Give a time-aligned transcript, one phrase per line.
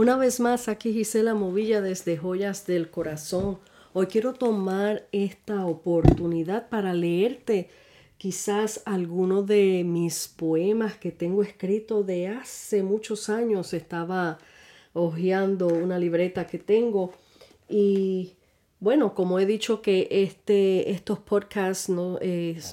[0.00, 3.58] Una vez más, aquí Gisela Movilla desde Joyas del Corazón.
[3.92, 7.68] Hoy quiero tomar esta oportunidad para leerte
[8.16, 13.74] quizás alguno de mis poemas que tengo escrito de hace muchos años.
[13.74, 14.38] Estaba
[14.94, 17.12] hojeando una libreta que tengo
[17.68, 18.36] y
[18.78, 22.18] bueno, como he dicho que este, estos podcasts ¿no?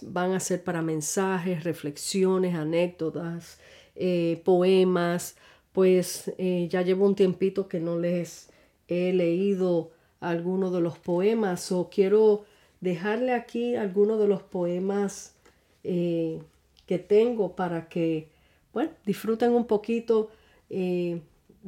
[0.04, 3.60] van a ser para mensajes, reflexiones, anécdotas,
[3.98, 5.36] eh, poemas,
[5.78, 8.50] pues eh, ya llevo un tiempito que no les
[8.88, 12.46] he leído alguno de los poemas o quiero
[12.82, 15.36] dejarle aquí algunos de los poemas
[15.84, 16.42] eh,
[16.88, 18.28] que tengo para que,
[18.74, 20.32] bueno, disfruten un poquito
[20.68, 21.22] de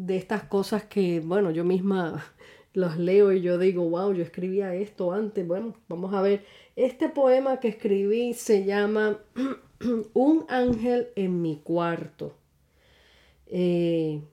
[0.08, 2.26] estas cosas que, bueno, yo misma
[2.73, 5.46] los leo y yo digo, wow, yo escribía esto antes.
[5.46, 6.44] Bueno, vamos a ver.
[6.76, 9.20] Este poema que escribí se llama
[10.16, 12.39] Un ángel en mi cuarto.
[13.50, 14.23] Eh,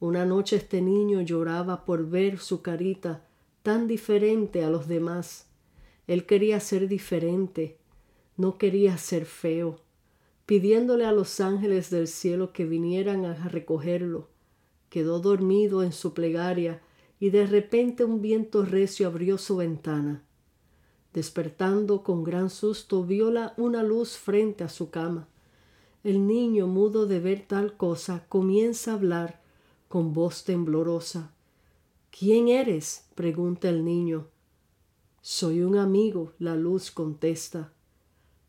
[0.00, 3.24] Una noche este niño lloraba por ver su carita
[3.62, 5.46] tan diferente a los demás.
[6.06, 7.78] Él quería ser diferente,
[8.36, 9.78] no quería ser feo,
[10.44, 14.31] pidiéndole a los ángeles del cielo que vinieran a recogerlo.
[14.92, 16.82] Quedó dormido en su plegaria
[17.18, 20.22] y de repente un viento recio abrió su ventana.
[21.14, 25.28] Despertando con gran susto viola una luz frente a su cama.
[26.04, 29.40] El niño, mudo de ver tal cosa, comienza a hablar
[29.88, 31.32] con voz temblorosa.
[32.10, 33.06] ¿Quién eres?
[33.14, 34.26] pregunta el niño.
[35.22, 37.72] Soy un amigo, la luz contesta.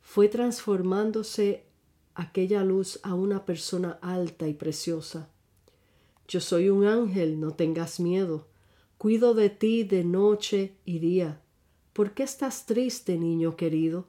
[0.02, 1.64] Fue transformándose
[2.16, 5.30] aquella luz a una persona alta y preciosa.
[6.28, 8.47] Yo soy un ángel, no tengas miedo.
[8.97, 11.41] Cuido de ti de noche y día.
[11.94, 14.07] ¿Por qué estás triste, niño querido?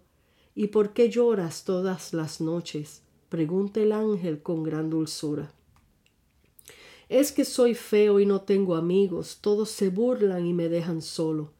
[0.55, 3.03] ¿Y por qué lloras todas las noches?
[3.29, 5.53] pregunta el ángel con gran dulzura.
[7.09, 11.53] Es que soy feo y no tengo amigos, todos se burlan y me dejan solo.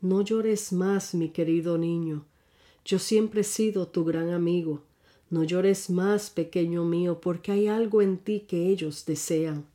[0.00, 2.26] No llores más, mi querido niño.
[2.84, 4.82] Yo siempre he sido tu gran amigo.
[5.30, 9.66] No llores más, pequeño mío, porque hay algo en ti que ellos desean.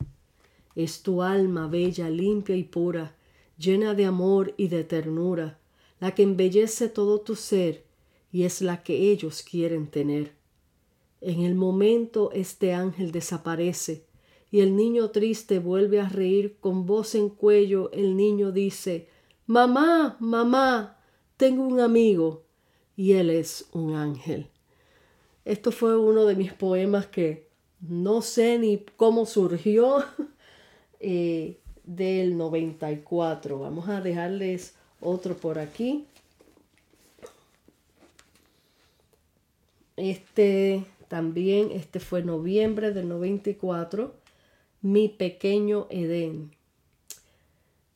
[0.74, 3.14] Es tu alma bella, limpia y pura,
[3.56, 5.58] llena de amor y de ternura,
[6.00, 7.84] la que embellece todo tu ser
[8.32, 10.32] y es la que ellos quieren tener.
[11.20, 14.06] En el momento este ángel desaparece,
[14.50, 17.92] y el niño triste vuelve a reír con voz en cuello.
[17.92, 19.08] El niño dice,
[19.46, 20.98] Mamá, mamá,
[21.36, 22.42] tengo un amigo
[22.96, 24.48] y él es un ángel.
[25.44, 27.48] Esto fue uno de mis poemas que
[27.80, 30.04] no sé ni cómo surgió
[31.00, 33.58] eh, del 94.
[33.58, 36.06] Vamos a dejarles otro por aquí.
[39.96, 44.24] Este también, este fue noviembre del 94
[44.84, 46.50] mi pequeño Edén.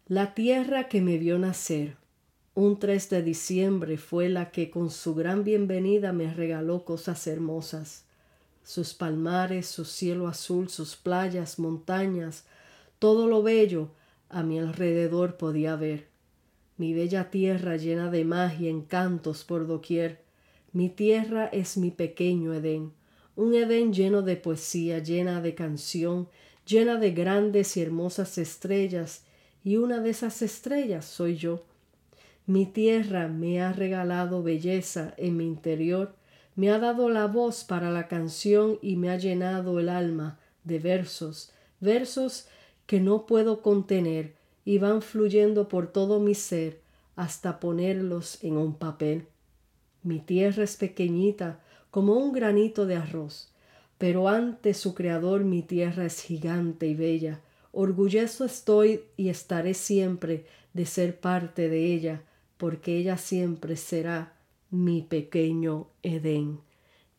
[0.06, 1.97] La tierra que me vio nacer,
[2.58, 8.04] un 3 de diciembre, fue la que con su gran bienvenida me regaló cosas hermosas.
[8.64, 12.46] Sus palmares, su cielo azul, sus playas, montañas,
[12.98, 13.90] todo lo bello
[14.28, 16.08] a mi alrededor podía ver.
[16.78, 20.24] Mi bella tierra llena de magia, encantos por doquier.
[20.72, 22.92] Mi tierra es mi pequeño Edén,
[23.36, 26.28] un Edén lleno de poesía, llena de canción,
[26.66, 29.22] llena de grandes y hermosas estrellas,
[29.62, 31.67] y una de esas estrellas soy yo.
[32.48, 36.14] Mi tierra me ha regalado belleza en mi interior,
[36.56, 40.78] me ha dado la voz para la canción y me ha llenado el alma de
[40.78, 42.48] versos, versos
[42.86, 44.32] que no puedo contener
[44.64, 46.80] y van fluyendo por todo mi ser
[47.16, 49.26] hasta ponerlos en un papel.
[50.02, 51.60] Mi tierra es pequeñita
[51.90, 53.52] como un granito de arroz,
[53.98, 57.42] pero ante su Creador mi tierra es gigante y bella.
[57.72, 62.22] Orgulloso estoy y estaré siempre de ser parte de ella,
[62.58, 64.34] porque ella siempre será
[64.70, 66.60] mi pequeño Edén.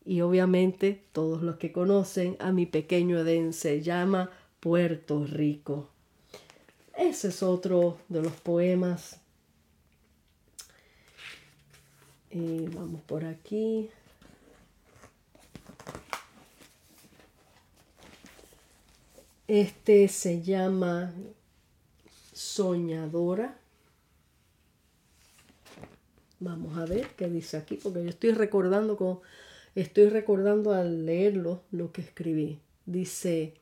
[0.04, 5.88] Y obviamente todos los que conocen a mi pequeño Edén se llama Puerto Rico.
[6.96, 9.20] ese es otro de los poemas.
[12.32, 13.88] Vamos por aquí.
[19.48, 21.12] Este se llama
[22.32, 23.59] Soñadora.
[26.40, 29.22] Vamos a ver qué dice aquí, porque yo estoy recordando
[29.74, 32.60] estoy recordando al leerlo lo que escribí.
[32.86, 33.54] Dice,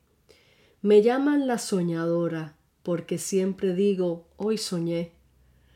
[0.80, 2.54] me llaman la soñadora
[2.84, 5.10] porque siempre digo, hoy soñé.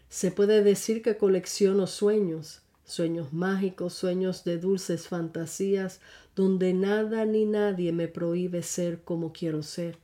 [0.08, 6.00] Se puede decir que colecciono sueños, sueños mágicos, sueños de dulces fantasías,
[6.36, 9.98] donde nada ni nadie me prohíbe ser como quiero ser.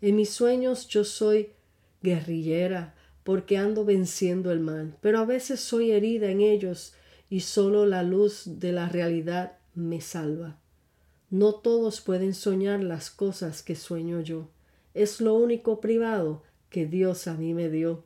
[0.00, 1.50] En mis sueños yo soy
[2.02, 2.94] guerrillera
[3.24, 6.94] porque ando venciendo el mal, pero a veces soy herida en ellos
[7.28, 10.58] y solo la luz de la realidad me salva.
[11.30, 14.48] No todos pueden soñar las cosas que sueño yo.
[14.94, 18.02] Es lo único privado que Dios a mí me dio.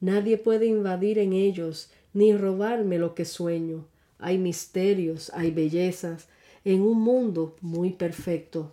[0.00, 3.86] Nadie puede invadir en ellos ni robarme lo que sueño.
[4.18, 6.28] Hay misterios, hay bellezas,
[6.64, 8.72] en un mundo muy perfecto.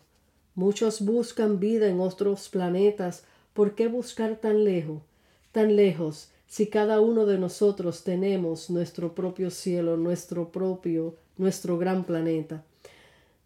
[0.54, 3.24] Muchos buscan vida en otros planetas.
[3.54, 5.02] ¿Por qué buscar tan lejos?
[5.52, 12.04] Tan lejos, si cada uno de nosotros tenemos nuestro propio cielo, nuestro propio, nuestro gran
[12.04, 12.64] planeta.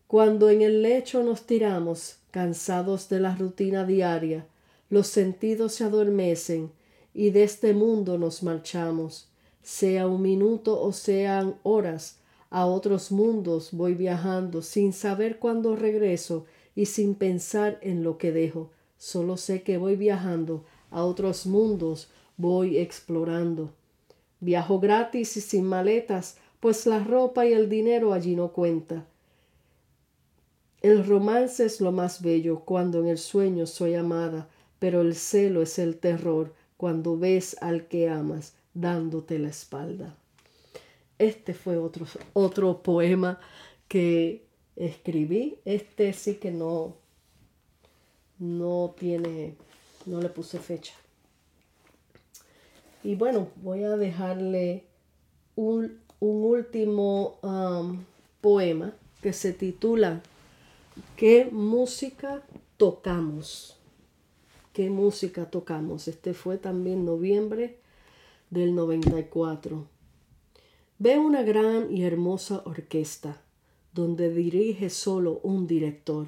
[0.07, 4.45] Cuando en el lecho nos tiramos, cansados de la rutina diaria,
[4.89, 6.71] los sentidos se adormecen
[7.13, 9.29] y de este mundo nos marchamos
[9.65, 12.19] sea un minuto o sean horas,
[12.51, 18.31] a otros mundos voy viajando sin saber cuándo regreso y sin pensar en lo que
[18.31, 18.69] dejo.
[18.99, 20.63] Solo sé que voy viajando,
[20.95, 23.73] a otros mundos voy explorando.
[24.39, 29.05] Viajo gratis y sin maletas, pues la ropa y el dinero allí no cuenta.
[30.81, 34.47] El romance es lo más bello cuando en el sueño soy amada,
[34.79, 40.15] pero el celo es el terror cuando ves al que amas dándote la espalda.
[41.19, 43.39] Este fue otro, otro poema
[43.89, 44.45] que
[44.77, 45.57] escribí.
[45.65, 46.95] Este sí que no,
[48.39, 49.55] no tiene,
[50.05, 50.93] no le puse fecha.
[53.03, 54.83] Y bueno, voy a dejarle
[55.55, 58.03] un, último um,
[58.41, 60.21] poema que se titula
[61.15, 62.41] ¿Qué música
[62.77, 63.77] tocamos?
[64.73, 66.07] ¿Qué música tocamos?
[66.07, 67.77] Este fue también noviembre
[68.49, 69.85] del 94.
[70.97, 73.41] Ve una gran y hermosa orquesta
[73.93, 76.27] donde dirige solo un director,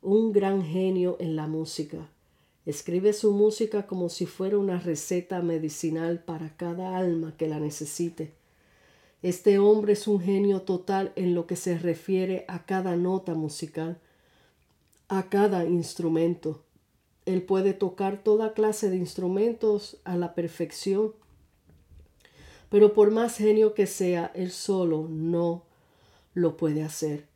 [0.00, 2.08] un gran genio en la música.
[2.66, 8.32] Escribe su música como si fuera una receta medicinal para cada alma que la necesite.
[9.22, 13.98] Este hombre es un genio total en lo que se refiere a cada nota musical,
[15.08, 16.62] a cada instrumento.
[17.26, 21.14] Él puede tocar toda clase de instrumentos a la perfección
[22.74, 25.62] pero por más genio que sea, él solo no
[26.34, 27.28] lo puede hacer.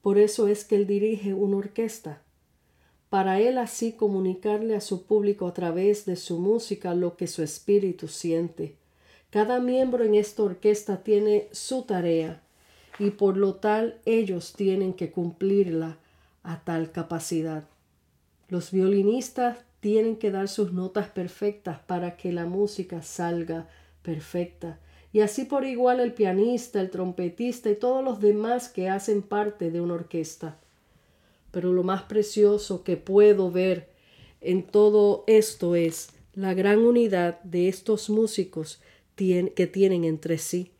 [0.00, 2.20] Por eso es que él dirige una orquesta.
[3.12, 7.42] Para él así comunicarle a su público a través de su música lo que su
[7.42, 8.74] espíritu siente.
[9.28, 12.40] Cada miembro en esta orquesta tiene su tarea
[12.98, 15.98] y por lo tal ellos tienen que cumplirla
[16.42, 17.64] a tal capacidad.
[18.48, 23.68] Los violinistas tienen que dar sus notas perfectas para que la música salga
[24.00, 24.78] perfecta.
[25.12, 29.70] Y así por igual el pianista, el trompetista y todos los demás que hacen parte
[29.70, 30.56] de una orquesta.
[31.52, 33.90] Pero lo más precioso que puedo ver
[34.40, 38.80] en todo esto es la gran unidad de estos músicos
[39.14, 40.72] que tienen entre sí.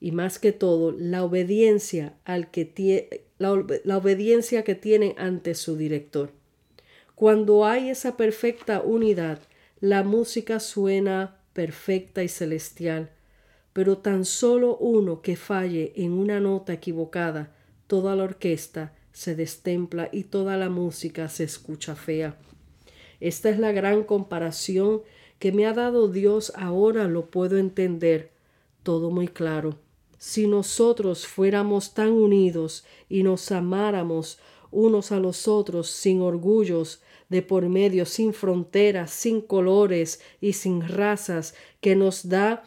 [0.00, 3.52] Y más que todo, la obediencia, al que la,
[3.96, 6.30] obediencia que tienen ante su director.
[7.14, 9.38] Cuando hay esa perfecta unidad,
[9.80, 13.10] la música suena perfecta y celestial,
[13.72, 17.54] pero tan solo uno que falle en una nota equivocada,
[17.86, 22.36] toda la orquesta se destempla y toda la música se escucha fea.
[23.18, 25.00] Esta es la gran comparación
[25.38, 28.30] que me ha dado Dios, ahora lo puedo entender
[28.82, 29.78] todo muy claro.
[30.18, 34.38] Si nosotros fuéramos tan unidos y nos amáramos
[34.70, 40.86] unos a los otros sin orgullos, de por medio, sin fronteras, sin colores y sin
[40.86, 42.64] razas, que nos da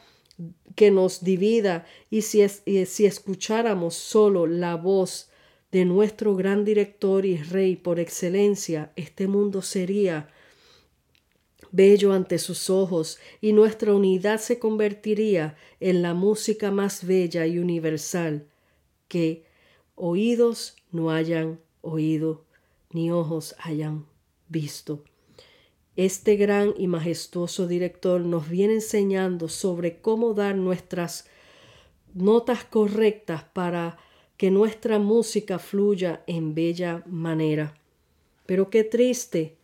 [0.74, 5.28] que nos divida y si, si escucháramos solo la voz
[5.71, 10.29] de nuestro gran director y rey por excelencia, este mundo sería
[11.71, 17.59] bello ante sus ojos y nuestra unidad se convertiría en la música más bella y
[17.59, 18.47] universal
[19.07, 19.45] que
[19.95, 22.45] oídos no hayan oído
[22.91, 24.05] ni ojos hayan
[24.47, 25.03] visto.
[25.95, 31.27] Este gran y majestuoso director nos viene enseñando sobre cómo dar nuestras
[32.13, 33.97] notas correctas para
[34.39, 37.75] que nuestra música fluya en bella manera.
[38.46, 39.58] Pero qué triste,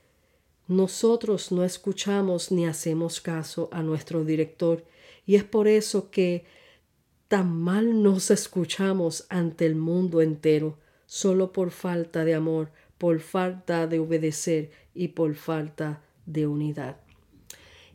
[0.67, 4.83] nosotros no escuchamos ni hacemos caso a nuestro director
[5.25, 6.43] y es por eso que
[7.29, 13.87] tan mal nos escuchamos ante el mundo entero, solo por falta de amor, por falta
[13.87, 16.97] de obedecer y por falta de unidad.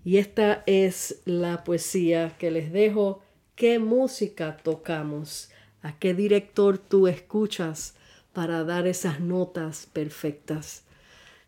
[0.02, 3.20] Y esta es la poesía que les dejo.
[3.54, 5.50] ¿Qué música tocamos?
[5.82, 7.94] ¿A qué director tú escuchas
[8.32, 10.84] para dar esas notas perfectas?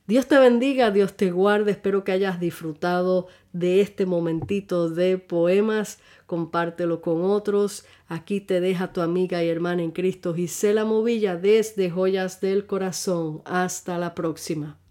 [0.07, 1.71] Dios te bendiga, Dios te guarde.
[1.71, 6.01] Espero que hayas disfrutado de este momentito de poemas.
[6.27, 7.85] Compártelo con otros.
[8.09, 13.43] Aquí te deja tu amiga y hermana en Cristo Gisela Movilla desde Joyas del Corazón.
[13.45, 14.82] Hasta la próxima.